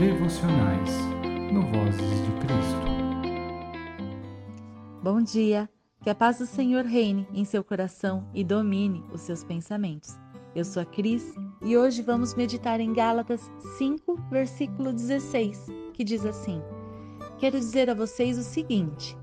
devocionais 0.00 0.88
no 1.52 1.60
Vozes 1.60 2.24
de 2.24 2.32
Cristo. 2.40 2.86
Bom 5.02 5.20
dia, 5.20 5.68
que 6.02 6.08
a 6.08 6.14
paz 6.14 6.38
do 6.38 6.46
Senhor 6.46 6.86
reine 6.86 7.28
em 7.34 7.44
seu 7.44 7.62
coração 7.62 8.26
e 8.32 8.42
domine 8.42 9.04
os 9.12 9.20
seus 9.20 9.44
pensamentos. 9.44 10.18
Eu 10.54 10.64
sou 10.64 10.82
a 10.82 10.86
Cris 10.86 11.34
e 11.60 11.76
hoje 11.76 12.00
vamos 12.00 12.34
meditar 12.34 12.80
em 12.80 12.94
Gálatas 12.94 13.52
5, 13.76 14.16
versículo 14.30 14.90
16, 14.90 15.66
que 15.92 16.02
diz 16.02 16.24
assim: 16.24 16.62
Quero 17.36 17.58
dizer 17.58 17.90
a 17.90 17.94
vocês 17.94 18.38
o 18.38 18.42
seguinte: 18.42 19.14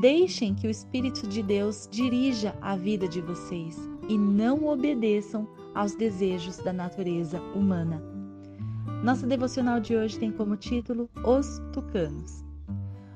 deixem 0.00 0.54
que 0.54 0.68
o 0.68 0.70
Espírito 0.70 1.26
de 1.26 1.42
Deus 1.42 1.88
dirija 1.90 2.56
a 2.60 2.76
vida 2.76 3.08
de 3.08 3.20
vocês 3.20 3.76
e 4.08 4.16
não 4.16 4.68
obedeçam 4.68 5.48
aos 5.74 5.96
desejos 5.96 6.58
da 6.58 6.72
natureza 6.72 7.40
humana. 7.56 8.11
Nossa 9.02 9.26
devocional 9.26 9.80
de 9.80 9.96
hoje 9.96 10.16
tem 10.16 10.30
como 10.30 10.56
título 10.56 11.10
Os 11.26 11.60
Tucanos. 11.72 12.44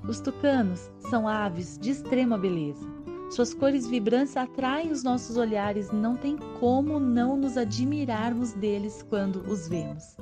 Os 0.09 0.18
tucanos 0.18 0.90
são 0.98 1.28
aves 1.28 1.78
de 1.78 1.90
extrema 1.90 2.36
beleza. 2.36 2.84
Suas 3.30 3.54
cores 3.54 3.86
vibrantes 3.86 4.36
atraem 4.36 4.90
os 4.90 5.04
nossos 5.04 5.36
olhares 5.36 5.88
e 5.90 5.95
não 5.95 6.16
tem 6.16 6.36
como 6.59 6.98
não 6.98 7.36
nos 7.36 7.56
admirarmos 7.56 8.52
deles 8.52 9.06
quando 9.09 9.48
os 9.48 9.68
vemos. 9.68 10.16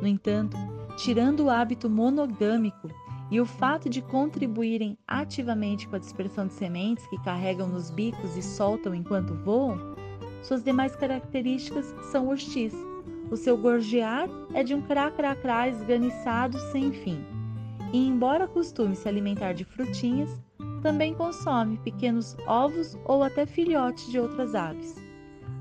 No 0.00 0.06
entanto, 0.06 0.56
tirando 0.96 1.46
o 1.46 1.50
hábito 1.50 1.90
monogâmico 1.90 2.88
e 3.28 3.40
o 3.40 3.44
fato 3.44 3.90
de 3.90 4.00
contribuírem 4.00 4.96
ativamente 5.04 5.88
com 5.88 5.96
a 5.96 6.00
dispersão 6.00 6.46
de 6.46 6.52
sementes 6.52 7.04
que 7.08 7.20
carregam 7.24 7.66
nos 7.66 7.90
bicos 7.90 8.36
e 8.36 8.42
soltam 8.42 8.94
enquanto 8.94 9.34
voam, 9.34 9.96
suas 10.44 10.62
demais 10.62 10.94
características 10.94 11.92
são 12.12 12.28
hostis. 12.28 12.72
O 13.30 13.36
seu 13.36 13.56
gorjear 13.56 14.28
é 14.54 14.62
de 14.62 14.74
um 14.74 14.80
crá-crá-crá 14.80 15.68
esganiçado 15.68 16.58
sem 16.72 16.92
fim. 16.92 17.22
E 17.92 18.06
embora 18.06 18.48
costume 18.48 18.96
se 18.96 19.08
alimentar 19.08 19.52
de 19.52 19.64
frutinhas, 19.64 20.30
também 20.82 21.14
consome 21.14 21.76
pequenos 21.78 22.36
ovos 22.46 22.96
ou 23.04 23.22
até 23.22 23.44
filhotes 23.44 24.10
de 24.10 24.18
outras 24.18 24.54
aves. 24.54 24.96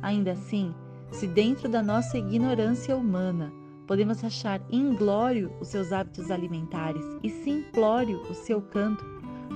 Ainda 0.01 0.31
assim, 0.31 0.73
se 1.11 1.27
dentro 1.27 1.67
da 1.67 1.81
nossa 1.81 2.17
ignorância 2.17 2.95
humana 2.95 3.51
podemos 3.85 4.23
achar 4.23 4.61
inglório 4.69 5.51
os 5.59 5.69
seus 5.69 5.91
hábitos 5.91 6.29
alimentares 6.29 7.03
e 7.23 7.29
simplório 7.29 8.21
o 8.29 8.33
seu 8.33 8.61
canto, 8.61 9.03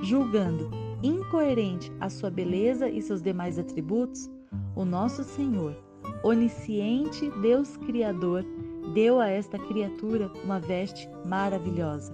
julgando 0.01 0.69
incoerente 1.03 1.91
a 1.99 2.09
sua 2.09 2.29
beleza 2.29 2.89
e 2.89 3.01
seus 3.01 3.21
demais 3.21 3.59
atributos, 3.59 4.29
o 4.75 4.85
nosso 4.85 5.23
Senhor, 5.23 5.75
onisciente 6.23 7.29
Deus 7.41 7.77
Criador, 7.77 8.45
deu 8.93 9.19
a 9.19 9.27
esta 9.29 9.57
criatura 9.57 10.31
uma 10.43 10.59
veste 10.59 11.09
maravilhosa, 11.25 12.11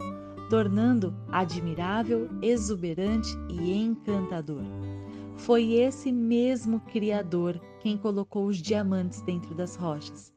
tornando 0.50 1.13
admirável, 1.30 2.30
exuberante 2.41 3.30
e 3.50 3.73
encantador. 3.73 4.63
Foi 5.35 5.73
esse 5.73 6.11
mesmo 6.11 6.80
Criador 6.80 7.59
quem 7.80 7.97
colocou 7.97 8.47
os 8.47 8.58
diamantes 8.58 9.22
dentro 9.22 9.53
das 9.53 9.75
rochas, 9.75 10.33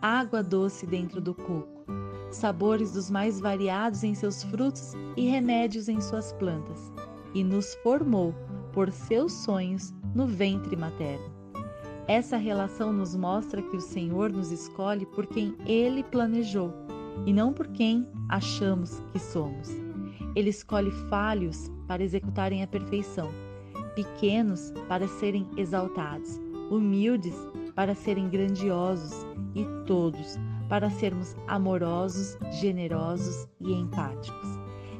água 0.00 0.42
doce 0.42 0.86
dentro 0.86 1.20
do 1.20 1.34
coco, 1.34 1.84
sabores 2.30 2.92
dos 2.92 3.10
mais 3.10 3.40
variados 3.40 4.04
em 4.04 4.14
seus 4.14 4.42
frutos 4.44 4.92
e 5.16 5.26
remédios 5.28 5.88
em 5.88 6.00
suas 6.00 6.32
plantas, 6.34 6.92
e 7.34 7.42
nos 7.42 7.74
formou 7.76 8.34
por 8.72 8.90
seus 8.92 9.32
sonhos 9.32 9.92
no 10.14 10.26
ventre 10.26 10.76
materno. 10.76 11.43
Essa 12.06 12.36
relação 12.36 12.92
nos 12.92 13.16
mostra 13.16 13.62
que 13.62 13.76
o 13.78 13.80
Senhor 13.80 14.30
nos 14.30 14.52
escolhe 14.52 15.06
por 15.06 15.26
quem 15.26 15.56
Ele 15.64 16.02
planejou 16.02 16.70
e 17.24 17.32
não 17.32 17.50
por 17.50 17.66
quem 17.68 18.06
achamos 18.28 19.02
que 19.10 19.18
somos. 19.18 19.70
Ele 20.36 20.50
escolhe 20.50 20.90
falhos 21.08 21.70
para 21.88 22.02
executarem 22.02 22.62
a 22.62 22.66
perfeição, 22.66 23.30
pequenos 23.94 24.70
para 24.86 25.08
serem 25.08 25.48
exaltados, 25.56 26.38
humildes 26.70 27.36
para 27.74 27.94
serem 27.94 28.28
grandiosos 28.28 29.26
e 29.54 29.64
todos 29.86 30.36
para 30.68 30.90
sermos 30.90 31.34
amorosos, 31.46 32.36
generosos 32.60 33.48
e 33.60 33.72
empáticos. 33.72 34.48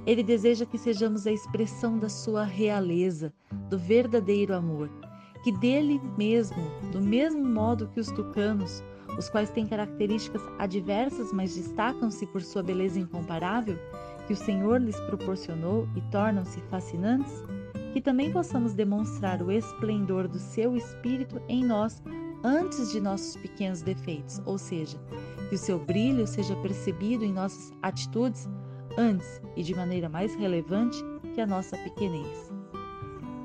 Ele 0.07 0.23
deseja 0.23 0.65
que 0.65 0.79
sejamos 0.79 1.27
a 1.27 1.33
expressão 1.33 1.99
da 1.99 2.09
sua 2.09 2.45
realeza, 2.45 3.31
do 3.69 3.79
verdadeiro 3.79 4.55
amor 4.55 4.91
que 5.45 5.53
dele 5.53 6.01
mesmo, 6.17 6.57
do 6.91 7.03
mesmo 7.03 7.45
modo 7.47 7.87
que 7.89 8.01
os 8.01 8.11
tucanos, 8.11 8.83
os 9.19 9.29
quais 9.29 9.51
têm 9.51 9.67
características 9.67 10.41
adversas, 10.59 11.35
mas 11.35 11.55
destacam-se 11.55 12.27
por 12.29 12.41
sua 12.41 12.63
beleza 12.63 12.99
incomparável, 12.99 13.77
que 14.27 14.33
o 14.33 14.37
Senhor 14.37 14.81
lhes 14.81 14.99
proporcionou 15.01 15.87
e 15.95 16.01
tornam-se 16.11 16.63
fascinantes, 16.71 17.45
que 17.93 18.01
também 18.01 18.33
possamos 18.33 18.73
demonstrar 18.73 19.43
o 19.43 19.53
esplendor 19.53 20.27
do 20.27 20.39
seu 20.39 20.75
espírito 20.75 21.39
em 21.47 21.63
nós 21.63 22.03
antes 22.43 22.91
de 22.91 22.99
nossos 22.99 23.37
pequenos 23.37 23.83
defeitos, 23.83 24.41
ou 24.47 24.57
seja, 24.57 24.99
que 25.51 25.57
o 25.57 25.59
seu 25.59 25.79
brilho 25.79 26.27
seja 26.27 26.57
percebido 26.57 27.23
em 27.23 27.33
nossas 27.33 27.71
atitudes 27.83 28.49
antes 28.97 29.43
e 29.57 29.63
de 29.63 29.75
maneira 29.75 30.09
mais 30.09 30.35
relevante 30.35 31.05
que 31.35 31.41
a 31.43 31.47
nossa 31.47 31.77
pequenez. 31.77 32.51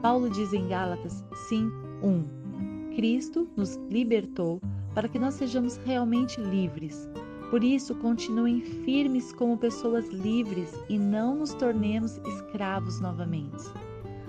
Paulo 0.02 0.30
diz 0.30 0.54
em 0.54 0.66
Gálatas 0.70 1.26
5, 1.50 1.89
1. 2.04 2.96
Cristo 2.96 3.48
nos 3.56 3.76
libertou 3.90 4.62
para 4.94 5.08
que 5.08 5.20
nós 5.20 5.36
sejamos 5.36 5.78
realmente 5.78 6.40
livres. 6.42 7.08
Por 7.50 7.64
isso, 7.64 7.96
continuem 7.96 8.62
firmes 8.62 9.34
como 9.34 9.58
pessoas 9.58 10.08
livres 10.10 10.74
e 10.88 11.00
não 11.00 11.38
nos 11.38 11.54
tornemos 11.54 12.18
escravos 12.18 13.00
novamente. 13.00 13.64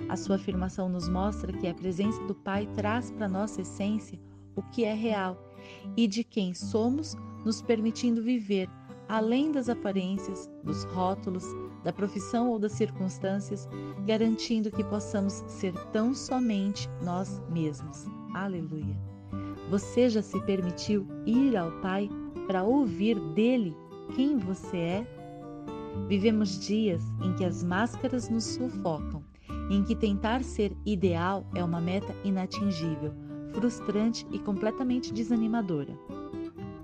A 0.09 0.17
sua 0.17 0.37
afirmação 0.37 0.89
nos 0.89 1.09
mostra 1.09 1.53
que 1.53 1.69
a 1.69 1.75
presença 1.75 2.23
do 2.25 2.35
Pai 2.35 2.67
traz 2.75 3.11
para 3.11 3.29
nossa 3.29 3.61
essência 3.61 4.19
o 4.57 4.63
que 4.63 4.85
é 4.85 4.95
real 4.95 5.37
e 5.97 6.07
de 6.07 6.25
quem 6.25 6.55
somos, 6.55 7.17
nos 7.45 7.61
permitindo 7.63 8.23
viver 8.23 8.69
além 9.11 9.51
das 9.51 9.69
aparências, 9.69 10.49
dos 10.63 10.85
rótulos, 10.85 11.45
da 11.83 11.93
profissão 11.93 12.49
ou 12.49 12.61
das 12.61 12.73
circunstâncias, 12.73 13.69
garantindo 14.07 14.71
que 14.71 14.85
possamos 14.85 15.43
ser 15.49 15.75
tão 15.91 16.15
somente 16.15 16.89
nós 17.03 17.43
mesmos. 17.51 18.07
Aleluia! 18.33 18.97
Você 19.69 20.09
já 20.09 20.23
se 20.23 20.41
permitiu 20.43 21.07
ir 21.27 21.57
ao 21.57 21.73
Pai 21.81 22.09
para 22.47 22.63
ouvir 22.63 23.19
dele 23.35 23.77
quem 24.15 24.39
você 24.39 24.77
é? 24.77 25.07
Vivemos 26.07 26.61
dias 26.61 27.03
em 27.21 27.35
que 27.35 27.45
as 27.45 27.65
máscaras 27.65 28.29
nos 28.29 28.45
sufocam, 28.45 29.25
em 29.71 29.83
que 29.83 29.97
tentar 29.97 30.45
ser 30.45 30.73
ideal 30.87 31.45
é 31.55 31.65
uma 31.65 31.81
meta 31.81 32.15
inatingível, 32.23 33.13
frustrante 33.53 34.25
e 34.31 34.39
completamente 34.39 35.13
desanimadora. 35.13 35.99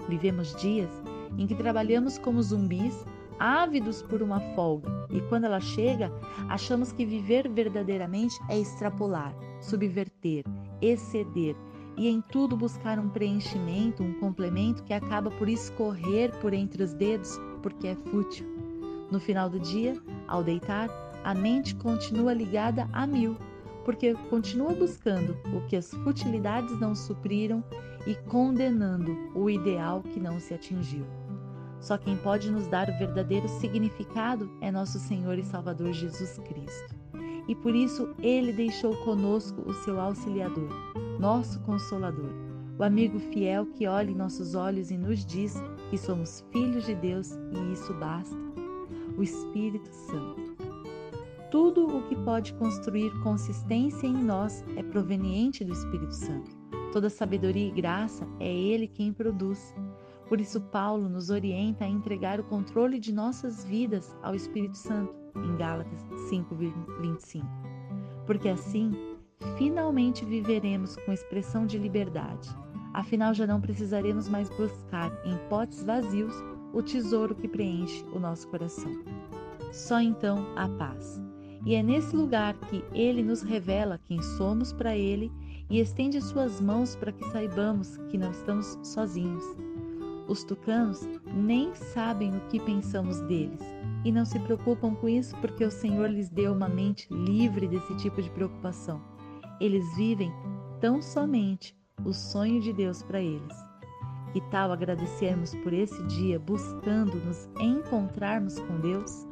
Vivemos 0.08 0.54
dias 0.56 0.90
em 1.38 1.46
que 1.46 1.54
trabalhamos 1.54 2.18
como 2.18 2.42
zumbis, 2.42 3.04
ávidos 3.38 4.02
por 4.02 4.22
uma 4.22 4.40
folga, 4.54 4.88
e 5.10 5.20
quando 5.22 5.44
ela 5.44 5.60
chega, 5.60 6.12
achamos 6.48 6.92
que 6.92 7.04
viver 7.04 7.48
verdadeiramente 7.48 8.38
é 8.48 8.58
extrapolar, 8.58 9.34
subverter, 9.60 10.44
exceder 10.80 11.56
e 11.96 12.08
em 12.08 12.20
tudo 12.20 12.56
buscar 12.56 12.98
um 12.98 13.08
preenchimento, 13.08 14.02
um 14.02 14.12
complemento 14.14 14.82
que 14.84 14.92
acaba 14.92 15.30
por 15.30 15.48
escorrer 15.48 16.30
por 16.40 16.52
entre 16.52 16.82
os 16.82 16.92
dedos 16.92 17.38
porque 17.62 17.88
é 17.88 17.94
fútil. 17.94 18.46
No 19.10 19.18
final 19.18 19.48
do 19.48 19.58
dia, 19.58 19.96
ao 20.28 20.42
deitar, 20.42 20.90
a 21.24 21.34
mente 21.34 21.74
continua 21.76 22.34
ligada 22.34 22.88
a 22.92 23.06
mil, 23.06 23.36
porque 23.86 24.14
continua 24.28 24.74
buscando 24.74 25.38
o 25.56 25.64
que 25.68 25.76
as 25.76 25.92
futilidades 26.02 26.76
não 26.80 26.92
supriram 26.92 27.62
e 28.04 28.16
condenando 28.28 29.16
o 29.32 29.48
ideal 29.48 30.02
que 30.02 30.18
não 30.18 30.40
se 30.40 30.52
atingiu. 30.52 31.06
Só 31.80 31.96
quem 31.96 32.16
pode 32.16 32.50
nos 32.50 32.66
dar 32.66 32.88
o 32.88 32.98
verdadeiro 32.98 33.48
significado 33.48 34.50
é 34.60 34.72
nosso 34.72 34.98
Senhor 34.98 35.38
e 35.38 35.44
Salvador 35.44 35.92
Jesus 35.92 36.36
Cristo. 36.38 36.96
E 37.46 37.54
por 37.54 37.76
isso 37.76 38.12
ele 38.18 38.52
deixou 38.52 38.96
conosco 39.04 39.62
o 39.64 39.72
seu 39.72 40.00
auxiliador, 40.00 40.68
nosso 41.20 41.60
consolador, 41.60 42.32
o 42.76 42.82
amigo 42.82 43.20
fiel 43.20 43.66
que 43.66 43.86
olha 43.86 44.10
em 44.10 44.16
nossos 44.16 44.56
olhos 44.56 44.90
e 44.90 44.96
nos 44.96 45.24
diz 45.24 45.62
que 45.90 45.96
somos 45.96 46.44
filhos 46.50 46.86
de 46.86 46.94
Deus 46.96 47.38
e 47.52 47.72
isso 47.72 47.94
basta. 47.94 48.36
O 49.16 49.22
Espírito 49.22 49.88
Santo. 49.92 50.45
Tudo 51.56 51.86
o 51.86 52.02
que 52.02 52.14
pode 52.14 52.52
construir 52.52 53.10
consistência 53.22 54.06
em 54.06 54.12
nós 54.12 54.62
é 54.76 54.82
proveniente 54.82 55.64
do 55.64 55.72
Espírito 55.72 56.12
Santo. 56.12 56.50
Toda 56.92 57.08
sabedoria 57.08 57.68
e 57.68 57.70
graça 57.70 58.28
é 58.38 58.54
Ele 58.54 58.86
quem 58.86 59.10
produz. 59.10 59.74
Por 60.28 60.38
isso, 60.38 60.60
Paulo 60.60 61.08
nos 61.08 61.30
orienta 61.30 61.86
a 61.86 61.88
entregar 61.88 62.38
o 62.38 62.44
controle 62.44 63.00
de 63.00 63.10
nossas 63.10 63.64
vidas 63.64 64.14
ao 64.22 64.34
Espírito 64.34 64.76
Santo, 64.76 65.16
em 65.34 65.56
Gálatas 65.56 65.98
5:25. 66.28 67.46
Porque 68.26 68.50
assim, 68.50 68.92
finalmente 69.56 70.26
viveremos 70.26 70.96
com 71.06 71.10
expressão 71.10 71.64
de 71.64 71.78
liberdade. 71.78 72.50
Afinal, 72.92 73.32
já 73.32 73.46
não 73.46 73.62
precisaremos 73.62 74.28
mais 74.28 74.50
buscar 74.50 75.10
em 75.24 75.38
potes 75.48 75.82
vazios 75.82 76.34
o 76.74 76.82
tesouro 76.82 77.34
que 77.34 77.48
preenche 77.48 78.04
o 78.12 78.18
nosso 78.18 78.46
coração. 78.48 78.92
Só 79.72 80.02
então 80.02 80.46
a 80.54 80.68
paz. 80.68 81.25
E 81.66 81.74
é 81.74 81.82
nesse 81.82 82.14
lugar 82.14 82.54
que 82.54 82.84
ele 82.94 83.24
nos 83.24 83.42
revela 83.42 84.00
quem 84.04 84.22
somos 84.22 84.72
para 84.72 84.96
ele 84.96 85.32
e 85.68 85.80
estende 85.80 86.20
suas 86.22 86.60
mãos 86.60 86.94
para 86.94 87.10
que 87.10 87.28
saibamos 87.32 87.96
que 88.08 88.16
não 88.16 88.30
estamos 88.30 88.78
sozinhos. 88.84 89.42
Os 90.28 90.44
tucanos 90.44 91.08
nem 91.34 91.74
sabem 91.74 92.36
o 92.36 92.40
que 92.42 92.60
pensamos 92.60 93.20
deles 93.22 93.60
e 94.04 94.12
não 94.12 94.24
se 94.24 94.38
preocupam 94.38 94.94
com 94.94 95.08
isso 95.08 95.34
porque 95.40 95.64
o 95.64 95.70
Senhor 95.70 96.08
lhes 96.08 96.28
deu 96.28 96.52
uma 96.52 96.68
mente 96.68 97.12
livre 97.12 97.66
desse 97.66 97.96
tipo 97.96 98.22
de 98.22 98.30
preocupação. 98.30 99.02
Eles 99.60 99.84
vivem 99.96 100.32
tão 100.80 101.02
somente 101.02 101.76
o 102.04 102.12
sonho 102.12 102.60
de 102.60 102.72
Deus 102.72 103.02
para 103.02 103.20
eles. 103.20 103.56
Que 104.32 104.40
tal 104.52 104.70
agradecermos 104.70 105.52
por 105.56 105.72
esse 105.72 106.00
dia 106.04 106.38
buscando 106.38 107.16
nos 107.24 107.48
encontrarmos 107.58 108.60
com 108.60 108.78
Deus? 108.80 109.26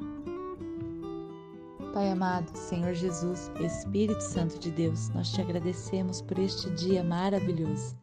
Pai 1.95 2.11
amado, 2.11 2.51
Senhor 2.57 2.93
Jesus, 2.93 3.53
Espírito 3.61 4.21
Santo 4.21 4.59
de 4.59 4.69
Deus, 4.73 5.11
nós 5.11 5.31
te 5.31 5.41
agradecemos 5.41 6.21
por 6.21 6.37
este 6.41 6.69
dia 6.71 7.05
maravilhoso. 7.05 7.97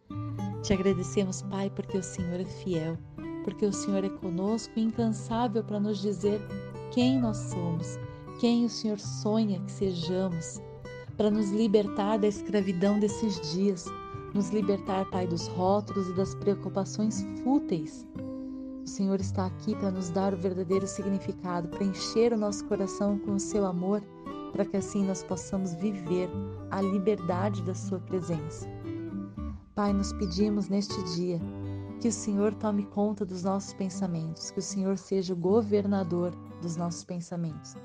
Te 0.63 0.71
agradecemos, 0.71 1.41
Pai, 1.41 1.69
porque 1.69 1.97
o 1.97 2.01
Senhor 2.01 2.39
é 2.39 2.45
fiel, 2.45 2.97
porque 3.43 3.65
o 3.65 3.73
Senhor 3.73 4.05
é 4.05 4.09
conosco 4.09 4.71
e 4.77 4.83
incansável 4.83 5.61
para 5.61 5.77
nos 5.77 6.01
dizer 6.01 6.39
quem 6.91 7.19
nós 7.19 7.35
somos, 7.35 7.99
quem 8.39 8.63
o 8.63 8.69
Senhor 8.69 8.97
sonha 8.97 9.59
que 9.59 9.71
sejamos, 9.73 10.61
para 11.17 11.29
nos 11.29 11.51
libertar 11.51 12.17
da 12.17 12.27
escravidão 12.27 12.97
desses 12.97 13.41
dias, 13.51 13.87
nos 14.33 14.51
libertar, 14.51 15.03
Pai, 15.11 15.27
dos 15.27 15.47
rótulos 15.47 16.07
e 16.07 16.13
das 16.13 16.33
preocupações 16.33 17.25
fúteis 17.43 18.07
o 18.83 18.87
Senhor 18.87 19.19
está 19.21 19.45
aqui 19.45 19.75
para 19.75 19.91
nos 19.91 20.09
dar 20.09 20.33
o 20.33 20.37
verdadeiro 20.37 20.87
significado, 20.87 21.67
para 21.67 21.83
encher 21.83 22.33
o 22.33 22.37
nosso 22.37 22.65
coração 22.65 23.17
com 23.19 23.35
o 23.35 23.39
seu 23.39 23.65
amor, 23.65 24.01
para 24.51 24.65
que 24.65 24.77
assim 24.77 25.05
nós 25.05 25.23
possamos 25.23 25.75
viver 25.75 26.29
a 26.71 26.81
liberdade 26.81 27.61
da 27.61 27.75
Sua 27.75 27.99
presença. 27.99 28.67
Pai, 29.75 29.93
nos 29.93 30.11
pedimos 30.13 30.67
neste 30.67 31.01
dia 31.15 31.39
que 32.01 32.07
o 32.07 32.11
Senhor 32.11 32.53
tome 32.55 32.85
conta 32.87 33.23
dos 33.23 33.43
nossos 33.43 33.73
pensamentos, 33.73 34.49
que 34.49 34.59
o 34.59 34.63
Senhor 34.63 34.97
seja 34.97 35.33
o 35.33 35.37
governador 35.37 36.33
dos 36.61 36.75
nossos 36.75 37.03
pensamentos, 37.03 37.75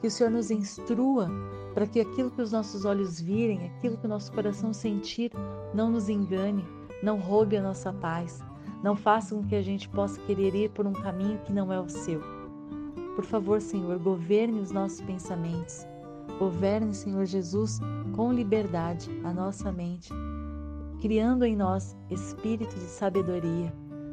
que 0.00 0.06
o 0.06 0.10
Senhor 0.10 0.30
nos 0.30 0.50
instrua 0.50 1.30
para 1.74 1.86
que 1.86 2.00
aquilo 2.00 2.30
que 2.30 2.40
os 2.40 2.52
nossos 2.52 2.86
olhos 2.86 3.20
virem, 3.20 3.66
aquilo 3.66 3.98
que 3.98 4.06
o 4.06 4.08
nosso 4.08 4.32
coração 4.32 4.72
sentir, 4.72 5.30
não 5.74 5.90
nos 5.90 6.08
engane, 6.08 6.64
não 7.02 7.20
roube 7.20 7.58
a 7.58 7.62
nossa 7.62 7.92
paz, 7.92 8.42
não 8.82 8.96
faça 8.96 9.34
com 9.34 9.42
que 9.44 9.54
a 9.54 9.62
gente 9.62 9.88
possa 9.88 10.20
querer 10.22 10.54
ir 10.54 10.70
por 10.70 10.86
um 10.86 10.92
caminho 10.92 11.38
que 11.44 11.52
não 11.52 11.72
é 11.72 11.80
o 11.80 11.88
seu. 11.88 12.20
Por 13.14 13.24
favor, 13.24 13.60
Senhor, 13.60 13.98
governe 13.98 14.60
os 14.60 14.70
nossos 14.70 15.00
pensamentos. 15.00 15.86
Governe, 16.38 16.94
Senhor 16.94 17.24
Jesus, 17.24 17.80
com 18.14 18.30
liberdade 18.32 19.10
a 19.24 19.32
nossa 19.32 19.72
mente, 19.72 20.12
criando 21.00 21.44
em 21.44 21.56
nós 21.56 21.96
espírito 22.10 22.74
de 22.74 22.82
sabedoria, 22.82 23.72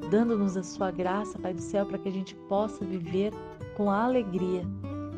dando-nos 0.10 0.56
a 0.56 0.64
sua 0.64 0.90
graça, 0.90 1.38
Pai 1.38 1.54
do 1.54 1.62
céu, 1.62 1.86
para 1.86 1.98
que 1.98 2.08
a 2.08 2.12
gente 2.12 2.34
possa 2.48 2.86
viver 2.86 3.34
com 3.76 3.92
alegria. 3.92 4.64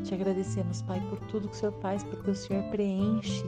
Te 0.02 0.14
agradecemos, 0.14 0.82
Pai, 0.82 1.00
por 1.08 1.20
tudo 1.26 1.48
que 1.48 1.54
o 1.54 1.56
Senhor 1.56 1.74
faz, 1.80 2.02
porque 2.02 2.30
o 2.30 2.34
Senhor 2.34 2.64
preenche 2.70 3.44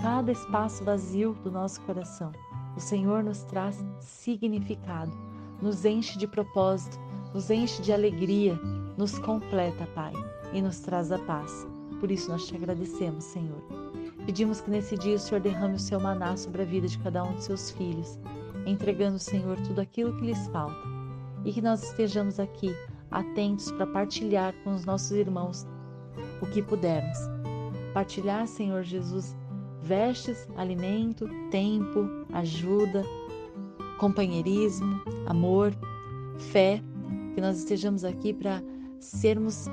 cada 0.00 0.30
espaço 0.30 0.84
vazio 0.84 1.34
do 1.42 1.50
nosso 1.50 1.80
coração. 1.80 2.30
O 2.76 2.80
Senhor 2.80 3.24
nos 3.24 3.42
traz 3.44 3.84
significado 4.00 5.31
nos 5.62 5.84
enche 5.84 6.18
de 6.18 6.26
propósito, 6.26 6.98
nos 7.32 7.48
enche 7.48 7.80
de 7.80 7.92
alegria, 7.92 8.58
nos 8.98 9.18
completa, 9.18 9.86
Pai, 9.94 10.12
e 10.52 10.60
nos 10.60 10.80
traz 10.80 11.12
a 11.12 11.18
paz. 11.20 11.66
Por 12.00 12.10
isso 12.10 12.30
nós 12.30 12.46
te 12.46 12.56
agradecemos, 12.56 13.24
Senhor. 13.24 13.62
Pedimos 14.26 14.60
que 14.60 14.70
nesse 14.70 14.98
dia 14.98 15.16
o 15.16 15.18
Senhor 15.18 15.40
derrame 15.40 15.76
o 15.76 15.78
seu 15.78 16.00
maná 16.00 16.36
sobre 16.36 16.62
a 16.62 16.64
vida 16.64 16.88
de 16.88 16.98
cada 16.98 17.22
um 17.22 17.34
de 17.34 17.44
seus 17.44 17.70
filhos, 17.70 18.18
entregando, 18.66 19.18
Senhor, 19.18 19.56
tudo 19.60 19.80
aquilo 19.80 20.16
que 20.16 20.26
lhes 20.26 20.46
falta. 20.48 20.76
E 21.44 21.52
que 21.52 21.62
nós 21.62 21.82
estejamos 21.82 22.38
aqui 22.38 22.74
atentos 23.10 23.70
para 23.72 23.86
partilhar 23.86 24.54
com 24.64 24.74
os 24.74 24.84
nossos 24.84 25.12
irmãos 25.12 25.66
o 26.40 26.46
que 26.46 26.62
pudermos. 26.62 27.18
Partilhar, 27.94 28.46
Senhor 28.46 28.82
Jesus, 28.82 29.36
vestes, 29.82 30.48
alimento, 30.56 31.28
tempo, 31.50 32.08
ajuda, 32.32 33.04
companheirismo, 34.02 35.00
amor, 35.26 35.72
fé, 36.36 36.82
que 37.36 37.40
nós 37.40 37.58
estejamos 37.58 38.02
aqui 38.04 38.34
para 38.34 38.60
sermos 38.98 39.66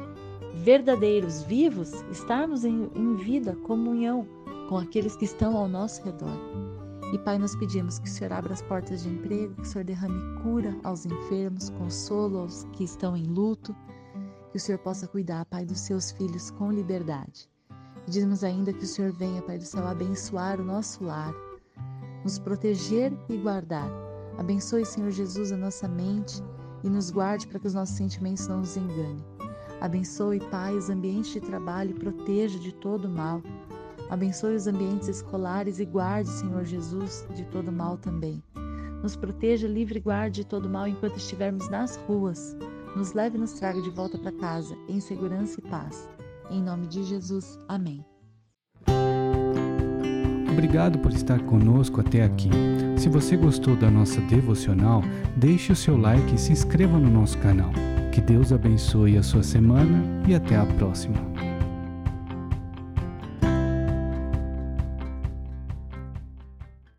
verdadeiros, 0.53 1.41
vivos, 1.41 1.91
estarmos 2.11 2.63
em, 2.63 2.91
em 2.95 3.15
vida, 3.15 3.55
comunhão 3.63 4.27
com 4.69 4.77
aqueles 4.77 5.15
que 5.15 5.25
estão 5.25 5.57
ao 5.57 5.67
nosso 5.67 6.03
redor. 6.03 6.37
E 7.11 7.17
Pai, 7.17 7.39
nós 7.39 7.55
pedimos 7.55 7.97
que 7.97 8.07
o 8.07 8.11
Senhor 8.11 8.31
abra 8.31 8.53
as 8.53 8.61
portas 8.61 9.01
de 9.01 9.09
emprego, 9.09 9.55
que 9.55 9.61
o 9.63 9.65
Senhor 9.65 9.83
derrame 9.83 10.21
cura 10.43 10.77
aos 10.83 11.07
enfermos, 11.07 11.71
consolo 11.71 12.41
aos 12.41 12.65
que 12.73 12.83
estão 12.83 13.17
em 13.17 13.25
luto, 13.25 13.75
que 14.51 14.57
o 14.57 14.59
Senhor 14.59 14.77
possa 14.77 15.07
cuidar, 15.07 15.43
Pai, 15.45 15.65
dos 15.65 15.79
seus 15.79 16.11
filhos 16.11 16.51
com 16.51 16.71
liberdade. 16.71 17.49
Pedimos 18.05 18.43
ainda 18.43 18.71
que 18.71 18.83
o 18.83 18.87
Senhor 18.87 19.11
venha, 19.11 19.41
Pai 19.41 19.57
do 19.57 19.65
céu, 19.65 19.87
abençoar 19.87 20.61
o 20.61 20.63
nosso 20.63 21.03
lar, 21.03 21.33
nos 22.23 22.37
proteger 22.37 23.11
e 23.27 23.35
guardar 23.35 24.08
Abençoe, 24.39 24.85
Senhor 24.85 25.11
Jesus, 25.11 25.51
a 25.51 25.57
nossa 25.57 25.85
mente 25.85 26.41
e 26.81 26.89
nos 26.89 27.11
guarde 27.11 27.45
para 27.45 27.59
que 27.59 27.67
os 27.67 27.73
nossos 27.73 27.97
sentimentos 27.97 28.47
não 28.47 28.59
nos 28.59 28.77
enganem. 28.77 29.21
Abençoe, 29.81 30.39
Pai, 30.39 30.77
os 30.77 30.89
ambientes 30.89 31.31
de 31.31 31.41
trabalho 31.41 31.91
e 31.91 31.99
proteja 31.99 32.57
de 32.57 32.71
todo 32.71 33.09
mal. 33.09 33.43
Abençoe 34.09 34.55
os 34.55 34.65
ambientes 34.65 35.09
escolares 35.09 35.79
e 35.79 35.85
guarde, 35.85 36.29
Senhor 36.29 36.63
Jesus, 36.63 37.27
de 37.35 37.43
todo 37.47 37.69
mal 37.69 37.97
também. 37.97 38.41
Nos 39.03 39.17
proteja, 39.17 39.67
livre 39.67 39.99
e 39.99 40.01
guarde 40.01 40.41
de 40.41 40.47
todo 40.47 40.69
mal 40.69 40.87
enquanto 40.87 41.17
estivermos 41.17 41.69
nas 41.69 41.97
ruas. 42.07 42.55
Nos 42.95 43.11
leve 43.11 43.37
e 43.37 43.41
nos 43.41 43.51
traga 43.51 43.81
de 43.81 43.89
volta 43.89 44.17
para 44.17 44.31
casa, 44.31 44.73
em 44.87 45.01
segurança 45.01 45.59
e 45.59 45.69
paz. 45.69 46.09
Em 46.49 46.63
nome 46.63 46.87
de 46.87 47.03
Jesus. 47.03 47.59
Amém. 47.67 48.05
Obrigado 50.59 50.99
por 50.99 51.13
estar 51.13 51.39
conosco 51.43 52.01
até 52.01 52.21
aqui. 52.21 52.49
Se 52.97 53.07
você 53.07 53.37
gostou 53.37 53.77
da 53.77 53.89
nossa 53.89 54.19
devocional, 54.19 55.01
deixe 55.37 55.71
o 55.71 55.75
seu 55.75 55.95
like 55.95 56.35
e 56.35 56.37
se 56.37 56.51
inscreva 56.51 56.99
no 56.99 57.09
nosso 57.09 57.37
canal. 57.37 57.71
Que 58.11 58.19
Deus 58.19 58.51
abençoe 58.51 59.17
a 59.17 59.23
sua 59.23 59.41
semana 59.41 60.03
e 60.27 60.35
até 60.35 60.57
a 60.57 60.65
próxima. 60.65 61.28